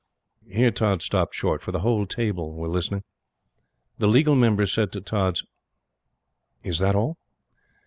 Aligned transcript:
Here 0.49 0.71
Tods 0.71 1.05
stopped 1.05 1.35
short, 1.35 1.61
for 1.61 1.71
the 1.71 1.81
whole 1.81 2.07
table 2.07 2.53
were 2.53 2.67
listening. 2.67 3.03
The 3.99 4.07
Legal 4.07 4.33
Member 4.35 4.65
said 4.65 4.91
to 4.93 4.99
Tods: 5.01 5.45
"Is 6.63 6.79
that 6.79 6.95
all?" 6.95 7.19